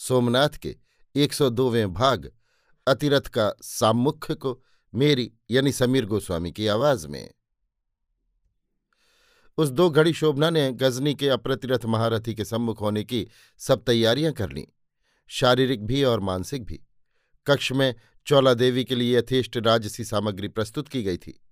[0.00, 0.76] सोमनाथ के
[1.14, 2.32] 102वें भाग,
[2.86, 4.62] अतिरथ का सामुख्य को
[4.94, 7.34] मेरी यानी समीर गोस्वामी की आवाज़ में।
[9.58, 13.28] उस दो घड़ी शोभना ने गजनी के अप्रतिरथ महारथी के सम्मुख होने की
[13.58, 14.64] सब तैयारियाँ कर लीं,
[15.26, 16.80] शारीरिक भी और मानसिक भी।
[17.46, 17.94] कक्ष में
[18.26, 21.44] चौला देवी के लिए यथेष्ट राजसी सामग्री प्रस्तुत की गई थी।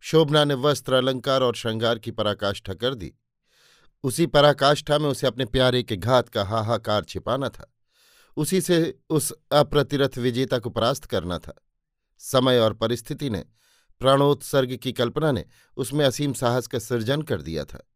[0.00, 3.14] शोभना ने वस्त्र, अलंकार और श्रृंगार की पराकाष्ठा कर दी।
[4.02, 7.74] उसी पराकाष्ठा में उसे अपने प्यारे के घात का हाहाकार छिपाना था।
[8.38, 11.54] उसी से उस अप्रतिरथ विजेता को परास्त करना था।
[12.18, 13.44] समय और परिस्थिति ने,
[13.98, 15.44] प्राणोत्सर्ग की कल्पना ने
[15.76, 17.90] उसमें असीम साहस का सृजन कर दिया था।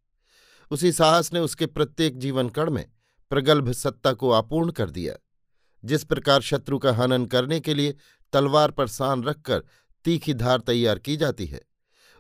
[0.71, 2.91] उसी साहस ने उसके प्रत्येक जीवन कण में
[3.31, 5.15] प्रगल्भ सत्ता को अपूर्ण कर दिया।
[5.85, 7.97] जिस प्रकार शत्रु का हनन करने के लिए
[8.33, 9.65] तलवार पर सान रखकर
[10.05, 11.63] तीखी धार तैयार की जाती है,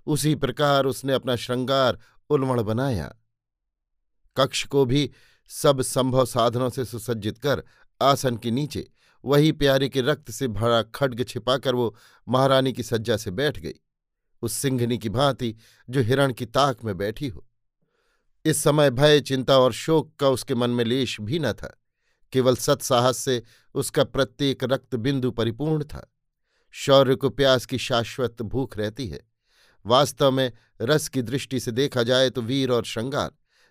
[0.06, 1.98] उसी प्रकार उसने अपना श्रृंगार
[2.30, 3.14] उलमण बनाया।
[4.36, 5.10] कक्ष को भी
[5.48, 7.64] सब संभव साधनों से सुसज्जित कर
[8.02, 8.90] आसन के नीचे,
[9.24, 11.96] वही प्यारे के रक्त से भरा खड्ग छिपाकर वो
[12.28, 13.74] महारानी की सज्जा से बैठ गई।
[14.42, 15.54] उस सिंघनी की भांति
[15.90, 17.46] जो हिरण की ताक में बैठी हो।
[18.44, 21.78] इस समय भय, चिंता और शोक का उसके मन में लेश भी न था।
[22.32, 23.42] केवल सत्साहस से
[23.74, 26.14] उसका प्रत्येक रक्त बिंदु परिपूर्ण था।
[26.70, 29.20] शौर्य को प्यास की शाश्वत भूख रहती है।
[29.86, 33.30] वास्तव में रस की दृष्टि से देखा जाए तो वीर और श्रृंगार,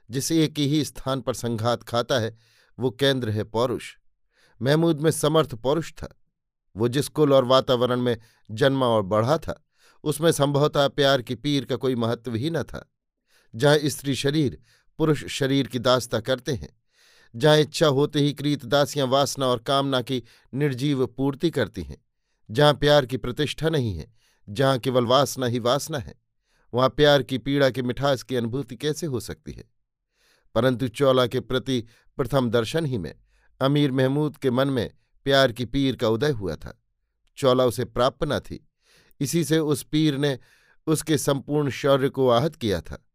[0.09, 2.37] जिस एक ही स्थान पर संघात खाता है,
[2.79, 3.95] वो केंद्र है पौरुष।
[4.61, 6.19] महमूद में समर्थ पौरुष था।
[6.75, 8.17] वो जिस कुल और वातावरण में
[8.51, 9.65] जन्मा और बढ़ा था,
[10.03, 12.91] उसमें संभवतः प्यार की पीर का कोई महत्व ही न था।
[13.55, 14.61] जहाँ स्त्री शरीर,
[14.97, 16.81] पुरुष शरीर की दास्ता करते हैं,
[17.35, 20.23] जहाँ इच्छा होते ही क्रीतदासियाँ वासना और कामना की
[20.53, 21.97] निर्जीव पूर्ति करती हैं,
[22.51, 24.13] जहाँ प्यार की प्रतिष्ठा नहीं है,
[24.49, 26.15] जहाँ केवल वासना ही वासना है,
[26.73, 29.63] वहाँ प्यार की पीड़ा की मिठास की अनुभूति कैसे हो सकती है?
[30.55, 31.83] परंतु चौला के प्रति
[32.17, 33.15] प्रथम दर्शन ही में
[33.61, 34.91] अमीर महमूद के मन में
[35.23, 36.83] प्यार की पीर का उदय हुआ था।
[37.37, 38.67] चौला उसे प्राप्त न थी।
[39.19, 40.39] इसी से उस पीर ने
[40.87, 43.05] उसके संपूर्ण शौर्य को आहत किया था।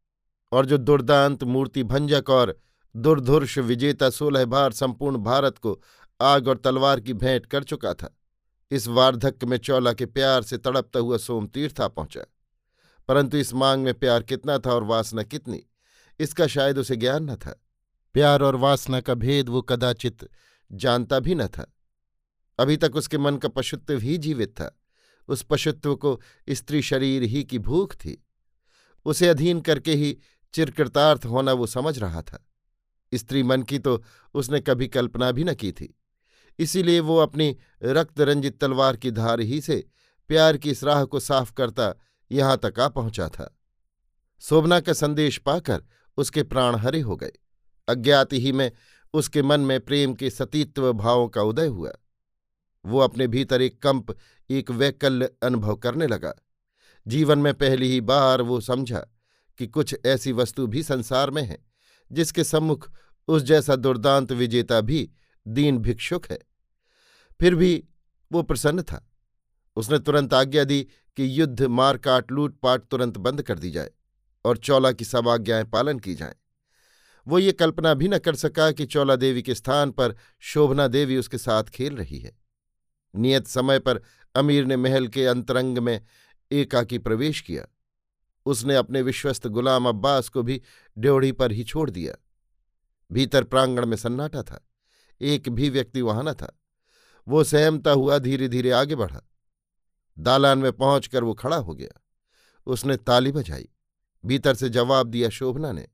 [0.52, 2.60] और जो दुर्दांत मूर्ति भंजक और
[2.96, 5.80] दुर्धुर्ष विजेता सोलह बार संपूर्ण भारत को
[6.20, 8.16] आग और तलवार की भेंट कर चुका था,
[8.70, 12.24] इस वार्धक्य में चौला के प्यार से तड़पता हुआ सोम तीर्था पहुँचा।
[13.08, 15.62] परंतु इस मांग में प्यार कितना था और वासना कितनी,
[16.20, 17.62] इसका शायद उसे ज्ञान न था।
[18.16, 20.28] प्यार और वासना का भेद वो कदाचित
[20.72, 21.76] जानता भी न था।
[22.58, 24.80] अभी तक उसके मन का पशुत्व ही जीवित था।
[25.28, 28.26] उस पशुत्व को स्त्री शरीर ही की भूख थी।
[29.04, 30.18] उसे अधीन करके ही
[30.52, 32.48] चिरकृतार्थ होना वो समझ रहा था।
[33.14, 34.04] स्त्री मन की तो
[34.34, 35.98] उसने कभी कल्पना भी न की थी।
[36.58, 39.88] इसीलिए वो अपनी रक्त रंजित तलवार की धार ही से
[40.28, 41.94] प्यार की इस राह को साफ़ करता
[42.32, 43.58] यहाँ तक आ पहुँचा था।
[44.40, 45.82] शोभना का संदेश पाकर
[46.16, 47.32] उसके प्राण हरे हो गए।
[47.88, 48.72] अज्ञात ही में
[49.14, 51.92] उसके मन में प्रेम के सतीत्व भावों का उदय हुआ।
[52.86, 54.16] वो अपने भीतर एक कंप,
[54.50, 56.34] एक वैकल्य अनुभव करने लगा।
[57.08, 59.06] जीवन में पहली ही बार वो समझा
[59.58, 61.58] कि कुछ ऐसी वस्तु भी संसार में है,
[62.12, 62.90] जिसके सम्मुख
[63.28, 65.10] उस जैसा दुर्दांत विजेता भी
[65.48, 66.38] दीन भिक्षुक है।
[67.40, 67.84] फिर भी
[68.32, 69.10] वो प्रसन्न था।
[69.76, 73.90] उसने तुरंत आज्ञा दी कि युद्ध, मारकाट, लूटपाट तुरंत बंद कर दी जाए
[74.44, 76.34] और चौला की सब आज्ञाएँ पालन की जाएँ।
[77.28, 81.16] वो ये कल्पना भी न कर सका कि चौला देवी के स्थान पर शोभना देवी
[81.16, 82.38] उसके साथ खेल रही है।
[83.16, 84.02] नियत समय पर
[84.34, 86.04] अमीर ने महल के अंतरंग में
[86.52, 87.66] एकाकी प्रवेश किया।
[88.46, 90.62] उसने अपने विश्वस्त गुलाम अब्बास को भी
[90.98, 92.14] ड्योढ़ी पर ही छोड़ दिया।
[93.12, 94.68] भीतर प्रांगण में सन्नाटा था।
[95.20, 96.60] एक भी व्यक्ति वहाँ न था।
[97.28, 99.22] वो सहमता हुआ धीरे धीरे आगे बढ़ा।
[100.18, 102.02] दालान में पहुंचकर वो खड़ा हो गया।
[102.66, 103.68] उसने ताली बजाई।
[104.26, 105.88] भीतर से जवाब दिया शोभना ने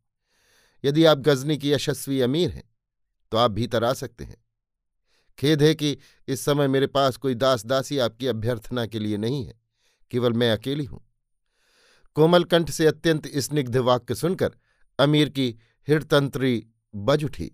[0.85, 2.65] यदि आप गजनी की यशस्वी अमीर हैं
[3.33, 4.37] तो आप भीतर आ सकते हैं।
[5.39, 5.97] खेद है कि
[6.29, 9.55] इस समय मेरे पास कोई दास दासी आपकी अभ्यर्थना के लिए नहीं है,
[10.11, 11.01] केवल मैं अकेली हूँ।
[12.17, 14.57] कोमल कंठ से अत्यंत स्निग्ध वाक्य सुनकर
[14.99, 15.49] अमीर की
[15.89, 17.51] हृतंत्री बज उठी।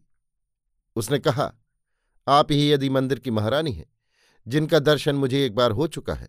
[0.97, 1.53] उसने कहा,
[2.27, 3.87] आप ही यदि मंदिर की महारानी हैं,
[4.47, 6.29] जिनका दर्शन मुझे एक बार हो चुका है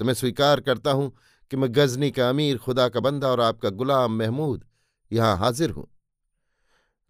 [0.00, 1.12] तो मैं स्वीकार करता हूँ
[1.50, 4.64] कि मैं गजनी का अमीर खुदा का बंदा और आपका गुलाम महमूद
[5.10, 5.86] यहाँ हाजिर हूँ।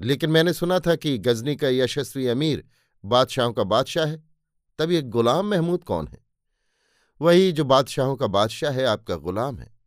[0.02, 2.64] लेकिन मैंने सुना था कि गजनी का यशस्वी अमीर
[3.04, 4.24] बादशाहों का बादशाह है।
[4.78, 6.18] तब ये गुलाम महमूद कौन है?
[7.20, 9.78] वही जो बादशाहों का बादशाह है, आपका गुलाम है।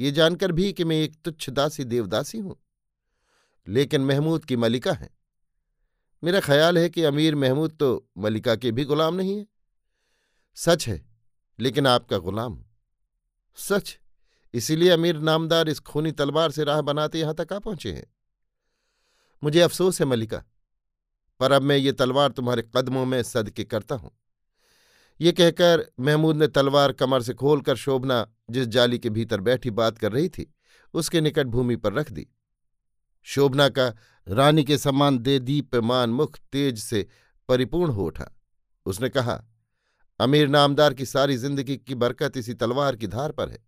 [0.00, 2.56] ये जानकर भी कि मैं एक तुच्छ दासी, देवदासी हूँ।
[3.68, 5.10] लेकिन महमूद की मलिका है।
[6.24, 9.46] मेरा ख्याल है कि अमीर महमूद तो मलिका के भी गुलाम नहीं है।
[10.54, 11.06] सच है,
[11.60, 12.64] लेकिन आपका गुलाम
[13.56, 13.98] सच?
[14.54, 18.15] इसीलिए अमीर नामदार इस खूनी तलवार से राह बनाते यहाँ तक आ पहुँचे हैं।
[19.42, 20.42] मुझे अफसोस है मलिका
[21.40, 24.10] पर अब मैं ये तलवार तुम्हारे कदमों में सदके करता हूँ।
[25.20, 29.98] ये कहकर महमूद ने तलवार कमर से खोलकर शोभना, जिस जाली के भीतर बैठी बात
[29.98, 30.54] कर रही थी,
[30.94, 32.26] उसके निकट भूमि पर रख दी।
[33.26, 33.86] शोभना का
[34.26, 37.06] रानी के सम्मान दे दीप्यमान मुख तेज से
[37.48, 38.30] परिपूर्ण हो उठा।
[38.86, 39.42] उसने कहा,
[40.20, 43.58] अमीर नामदार की सारी ज़िंदगी की बरकत इसी तलवार की धार पर है।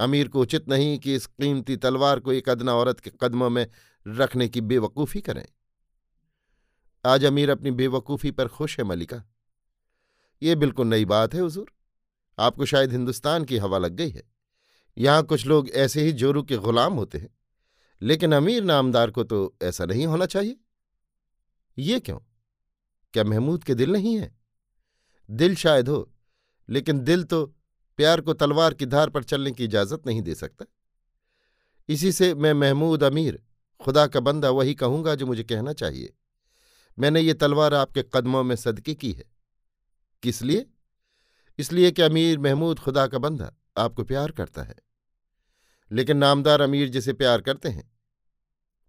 [0.00, 3.66] अमीर को उचित नहीं कि इस कीमती तलवार को एक अदना औरत के कदमों में
[4.06, 5.46] रखने की बेवकूफ़ी करें।
[7.06, 9.24] आज अमीर अपनी बेवकूफ़ी पर खुश है मलिका
[10.42, 11.72] ये बिल्कुल नई बात है, हुजूर।
[12.38, 14.22] आपको शायद हिंदुस्तान की हवा लग गई है।
[14.98, 17.38] यहाँ कुछ लोग ऐसे ही जोरू के गुलाम होते हैं।
[18.02, 20.56] लेकिन अमीर नामदार को तो ऐसा नहीं होना चाहिए।
[21.78, 22.18] ये क्यों?
[23.12, 24.36] क्या महमूद के दिल नहीं है?
[25.30, 26.12] दिल शायद हो,
[26.68, 27.46] लेकिन दिल तो
[27.96, 30.64] प्यार को तलवार की धार पर चलने की इजाज़त नहीं दे सकता।
[31.88, 33.45] इसी से मैं महमूद अमीर
[33.80, 36.14] खुदा का बंदा वही कहूँगा जो मुझे कहना चाहिए।
[36.98, 39.24] मैंने ये तलवार आपके कदमों में सदकी की है।
[40.22, 40.66] किस लिए?
[41.58, 44.74] इसलिए कि अमीर महमूद खुदा का बंदा आपको प्यार करता है।
[45.92, 47.92] लेकिन नामदार अमीर जिसे प्यार करते हैं,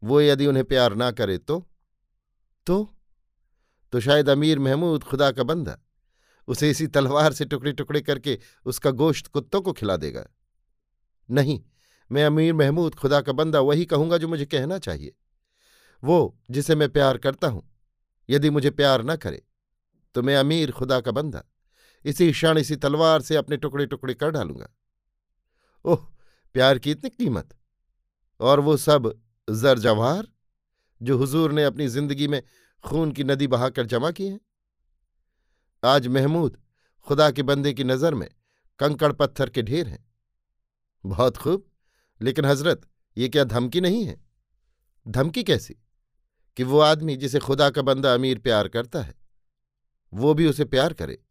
[0.03, 1.69] वो यदि उन्हें प्यार ना करे तो?
[2.65, 2.93] तो?
[3.91, 5.79] तो शायद अमीर महमूद खुदा का बंदा
[6.47, 10.27] उसे इसी तलवार से टुकड़े टुकड़े करके उसका गोश्त कुत्तों को खिला देगा।
[11.31, 11.63] नहीं
[12.11, 15.15] मैं अमीर महमूद, खुदा का बंदा, वही कहूँगा जो मुझे कहना चाहिए।
[16.03, 17.63] वो, जिसे मैं प्यार करता हूँ,
[18.29, 19.43] यदि मुझे प्यार न करे
[20.15, 21.43] तो मैं अमीर, खुदा का बंदा।
[22.05, 24.67] इसी क्षण इसी तलवार से अपने टुकड़े टुकड़े कर डालूँगा।
[25.85, 26.05] ओह,
[26.55, 27.53] प्यार की इतनी कीमत।
[28.39, 29.13] और वो सब
[29.47, 30.27] जर जवाहर
[31.01, 32.41] जो हुजूर ने अपनी ज़िंदगी में
[32.83, 34.39] खून की नदी बहाकर जमा की हैं।
[35.83, 36.57] आज महमूद,
[37.07, 38.29] खुदा के बंदे की नज़र में
[38.79, 40.05] कंकड़ पत्थर के ढेर हैं।
[41.03, 41.65] बहुत खूब।
[42.21, 42.81] लेकिन हज़रत,
[43.17, 44.25] ये क्या धमकी नहीं है?
[45.07, 45.75] धमकी कैसी?
[46.57, 49.15] कि वो आदमी जिसे खुदा का बंदा अमीर प्यार करता है,
[50.13, 51.23] वो भी उसे प्यार करे,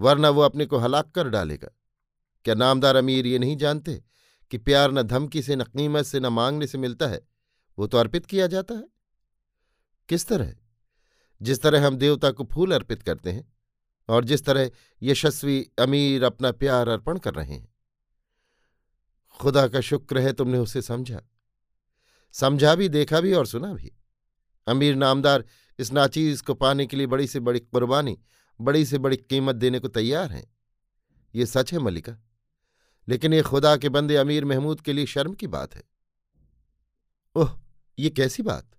[0.00, 1.68] वरना वो अपने को हलाक कर डालेगा।
[2.44, 4.04] क्या नामदार अमीर ये नहीं जानते
[4.50, 7.28] कि प्यार न धमकी से, न कीमत से, न मांगने से मिलता है?
[7.78, 8.88] वो तो अर्पित किया जाता है।
[10.08, 10.54] किस तरह?
[11.42, 13.52] जिस तरह हम देवता को फूल अर्पित करते हैं
[14.08, 14.70] और जिस तरह
[15.02, 17.75] यशस्वी अमीर अपना प्यार अर्पण कर रहे हैं।
[19.40, 21.22] खुदा का शुक्र है तुमने उसे समझा।
[22.32, 23.92] समझा भी, देखा भी और सुना भी।
[24.68, 25.44] अमीर नामदार
[25.78, 28.18] इस नाचीज को पाने के लिए बड़ी से बड़ी कुर्बानी,
[28.60, 30.56] बड़ी से बड़ी कीमत देने को तैयार हैं।
[31.34, 32.18] ये सच है मलिका।
[33.08, 35.82] लेकिन ये खुदा के बंदे अमीर महमूद के लिए शर्म की बात है।
[37.36, 37.58] ओह,
[37.98, 38.70] ये कैसी बात?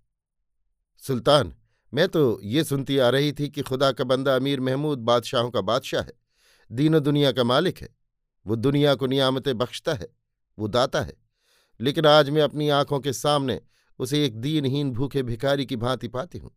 [0.98, 1.56] सुल्तान,
[1.94, 5.62] मैं तो ये सुनती आ रही थी कि खुदा का बंदा अमीर महमूद बादशाहों का
[5.62, 6.14] बादशाह है।
[6.72, 7.90] दीनों दुनिया का मालिक है।
[8.48, 10.08] वो दुनिया को नियामतें बख्शता है।
[10.60, 11.14] वो दाता है।
[11.80, 13.62] लेकिन आज मैं अपनी आँखों के सामने
[14.00, 16.56] उसे एक दीनहीन भूखे भिखारी की भांति पाती हूँ।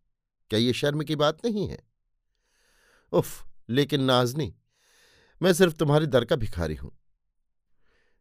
[0.51, 1.79] क्या ये शर्म की बात नहीं है?
[3.13, 4.55] उफ, लेकिन नाजनी,
[5.43, 6.97] मैं सिर्फ़ तुम्हारे दर का भिखारी हूँ।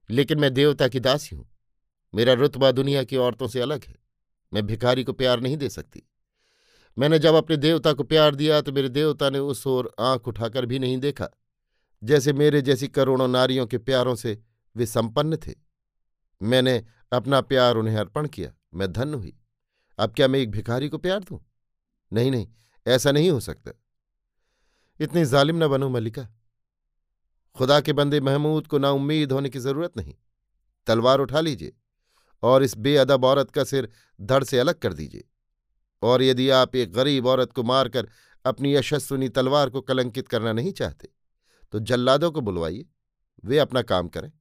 [0.09, 1.49] लेकिन मैं देवता की दासी हूँ।
[2.13, 3.95] मेरा रुतबा दुनिया की औरतों से अलग है।
[4.53, 6.03] मैं भिखारी को प्यार नहीं दे सकती।
[6.97, 10.65] मैंने जब अपने देवता को प्यार दिया तो मेरे देवता ने उस ओर आँख उठाकर
[10.65, 11.29] भी नहीं देखा,
[12.03, 14.41] जैसे मेरे जैसी करोड़ों नारियों के प्यारों से
[14.75, 15.68] वे संपन्न थे।
[16.41, 19.35] मैंने अपना प्यार उन्हें अर्पण किया। मैं धन हुई।
[19.99, 21.39] अब क्या मैं एक भिखारी को प्यार दूँ?
[22.11, 22.47] नहीं नहीं,
[22.85, 23.71] ऐसा नहीं हो सकता।
[24.99, 26.27] इतनी जालिम न बनो मलिका
[27.55, 30.13] खुदा के बंदे महमूद को ना उम्मीद होने की ज़रूरत नहीं।
[30.87, 31.73] तलवार उठा लीजिए
[32.43, 33.89] और इस बेअदब औरत का सिर
[34.21, 35.27] धड़ से अलग कर दीजिए।
[36.01, 38.09] और यदि आप एक गरीब औरत को मारकर
[38.45, 41.09] अपनी यशस्विनी तलवार को कलंकित करना नहीं चाहते
[41.73, 42.85] तो जल्लादों को बुलवाइए।
[43.43, 44.31] वे अपना काम करें।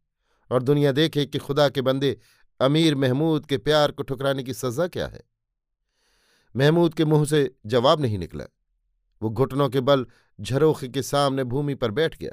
[0.51, 2.21] और दुनिया देखे कि खुदा के बंदे
[2.61, 5.23] अमीर महमूद के प्यार को ठुकराने की सजा क्या है?
[6.57, 8.45] महमूद के मुँह से जवाब नहीं निकला।
[9.23, 10.07] वो घुटनों के बल
[10.41, 12.33] झरोखे के सामने भूमि पर बैठ गया।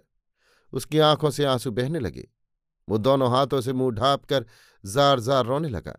[0.74, 2.30] उसकी आँखों से आँसू बहने लगे।
[2.90, 4.46] वो दोनों हाथों से मुँह ढाप कर
[4.86, 5.98] जार जार रोने लगा।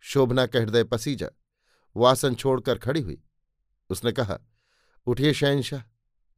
[0.00, 1.28] शोभना का हृदय पसीजा।
[1.96, 3.22] वासन छोड़कर खड़ी हुई।
[3.90, 4.38] उसने कहा,
[5.06, 5.82] उठिए शहनशाह,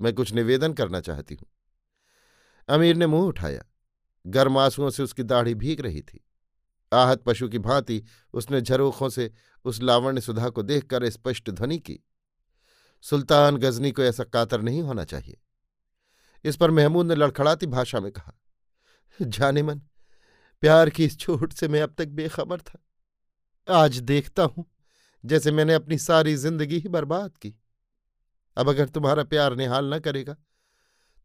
[0.01, 1.49] मैं कुछ निवेदन करना चाहती हूँ।
[2.69, 3.65] अमीर ने मुँह उठाया।
[4.25, 6.25] गर्म आंसुओं से उसकी दाढ़ी भीग रही थी।
[6.93, 8.03] आहत पशु की भांति
[8.35, 9.31] उसने झरोखों से
[9.65, 11.99] उस लावण्य सुधा को देखकर स्पष्ट ध्वनि की,
[13.05, 15.39] सुल्तान गजनी को ऐसा कातर नहीं होना चाहिए।
[16.45, 18.33] इस पर महमूद ने लड़खड़ाती भाषा में कहा,
[19.21, 19.81] जाने मन,
[20.63, 22.79] प्यार की इस चोट से मैं अब तक बेखबर था।
[23.69, 24.65] आज देखता हूँ,
[25.25, 27.55] जैसे मैंने अपनी सारी ज़िंदगी ही बर्बाद की।
[28.57, 30.37] अब अगर तुम्हारा प्यार निहाल न करेगा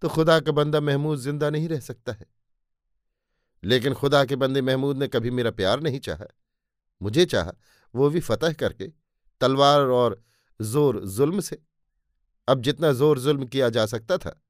[0.02, 2.26] तो खुदा का बंदा महमूद ज़िंदा नहीं रह सकता है।
[3.64, 6.26] लेकिन खुदा के बंदे महमूद ने कभी मेरा प्यार नहीं चाहा।
[7.02, 7.54] मुझे चाहा,
[7.96, 8.88] वो भी फतह करके,
[9.42, 10.24] तलवार और
[10.62, 11.62] ज़ोर जुल्म से।
[12.48, 14.42] अब जितना ज़ोर जुल्म किया जा सकता था,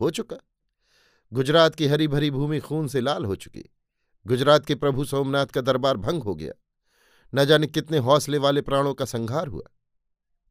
[0.00, 0.36] हो चुका।
[1.32, 3.70] गुजरात की हरी भरी भूमि खून से लाल हो चुकी।
[4.26, 6.52] गुजरात के प्रभु सोमनाथ का दरबार भंग हो गया।
[7.34, 9.62] न जाने कितने हौसले वाले प्राणों का संहार हुआ।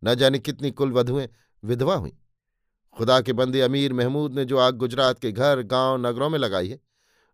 [0.04, 1.28] न जाने कितनी कुल वधुएँ
[1.64, 2.18] विधवा हुई।
[2.98, 6.70] खुदा के बंदे अमीर महमूद ने जो आग गुजरात के घर, गाँव, नगरों में लगाई
[6.70, 6.80] है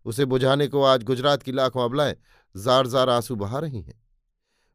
[0.04, 2.16] उसे बुझाने को आज गुजरात की लाखों अबलाएँ
[2.56, 4.02] जार जार आँसू बहा रही हैं।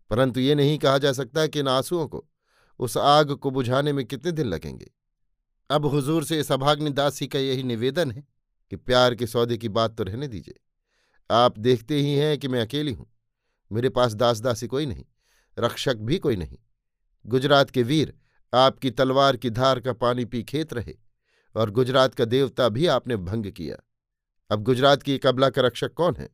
[0.09, 2.25] परंतु ये नहीं कहा जा सकता कि इन आंसुओं को
[2.79, 4.91] उस आग को बुझाने में कितने दिन लगेंगे।
[5.69, 8.27] अब हुजूर से इस अभाग्नि दासी का यही निवेदन है
[8.69, 10.59] कि प्यार के सौदे की बात तो रहने दीजिए।
[11.31, 13.07] आप देखते ही हैं कि मैं अकेली हूँ।
[13.71, 15.05] मेरे पास दास दासी कोई नहीं,
[15.59, 16.57] रक्षक भी कोई नहीं।
[17.25, 18.13] गुजरात के वीर
[18.53, 20.95] आपकी तलवार की धार का पानी पी खेत रहे
[21.55, 23.75] और गुजरात का देवता भी आपने भंग किया।
[24.51, 26.29] अब गुजरात की एक अबला का रक्षक कौन है?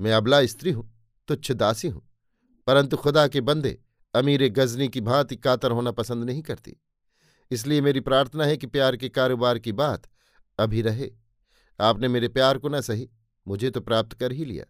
[0.00, 0.90] मैं अबला स्त्री हूँ,
[1.28, 2.02] तुच्छ दासी हूँ,
[2.66, 3.78] परंतु खुदा के बंदे
[4.14, 6.76] अमीर गजनी की भांति कातर होना पसंद नहीं करती।
[7.50, 10.08] इसलिए मेरी प्रार्थना है कि प्यार के कारोबार की बात
[10.58, 11.10] अभी रहे।
[11.78, 13.08] आपने मेरे प्यार को न सही,
[13.46, 14.64] मुझे तो प्राप्त कर ही लिया।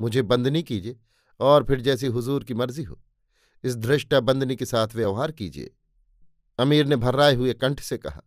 [0.00, 0.96] मुझे बंदनी कीजिए
[1.40, 3.00] और फिर जैसी हुजूर की मर्ज़ी हो।
[3.64, 5.70] इस धृष्टा बंदनी के साथ व्यवहार कीजिए।
[6.58, 8.22] अमीर ने भर्राए हुए कंठ से कहा,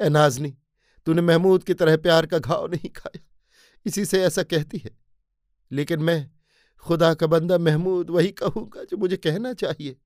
[0.00, 0.54] ए नाजनी
[1.08, 3.20] तूने महमूद की तरह प्यार का घाव नहीं खाया।
[3.86, 4.90] इसी से ऐसा कहती है।
[5.72, 6.30] लेकिन मैं,
[6.78, 9.96] खुदा का बंदा महमूद, वही कहूँगा जो मुझे कहना चाहिए।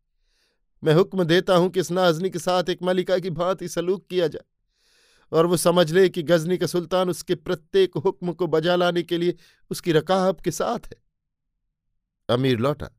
[0.84, 4.28] मैं हुक्म देता हूँ कि इस नाजनी के साथ एक मलिका की भांति सलूक किया
[4.28, 4.44] जाए
[5.32, 9.18] और वो समझ ले कि गजनी का सुल्तान उसके प्रत्येक हुक्म को बजा लाने के
[9.18, 9.36] लिए
[9.70, 11.02] उसकी रकाब के साथ है।
[12.28, 12.90] अमीर लौटा,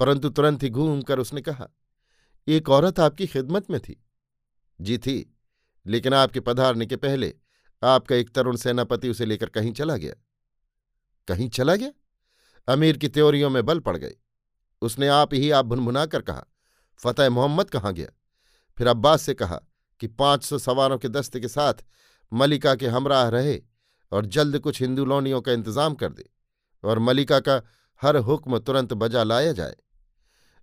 [0.00, 1.68] परंतु तुरंत ही घूम कर उसने कहा,
[2.48, 4.04] एक औरत आपकी खिदमत में थी।
[4.80, 5.36] जी थी,
[5.86, 7.34] लेकिन आपके पधारने के पहले
[7.84, 10.14] आपका एक तरुण सेनापति उसे लेकर कहीं चला गया।
[11.28, 11.90] कहीं चला गया?
[12.68, 14.14] अमीर की त्योरियों में बल पड़ गए
[14.82, 16.44] उसने आप ही आप भुनभुना कर कहा,
[16.96, 18.08] फतेह मोहम्मद कहाँ गया?
[18.78, 19.60] फिर अब्बास से कहा
[20.00, 21.74] कि, पाँच सौ सवारों के दस्ते के साथ
[22.32, 23.62] मलिका के हमराह रहे
[24.12, 26.30] और जल्द कुछ हिंदू लोनियों का इंतज़ाम कर दे
[26.84, 27.62] और मलिका का
[28.02, 29.76] हर हुक्म तुरंत बजा लाया जाए।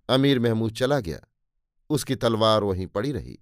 [0.08, 1.20] अमीर महमूद चला गया।
[1.90, 3.38] उसकी तलवार वहीं पड़ी रही।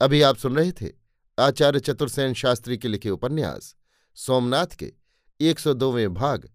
[0.00, 1.03] अभी आप सुन रहे थे
[1.38, 3.74] आचार्य चतुर्सेन शास्त्री के लिखे उपन्यास,
[4.14, 4.92] सोमनाथ के
[5.40, 6.48] एक सौ दोवें भाग,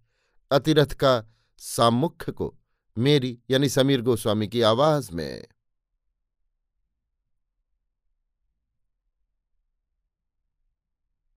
[0.51, 2.57] अतिरथ का सामुख्य को
[2.97, 5.45] मेरी यानी समीर गोस्वामी की आवाज़ में।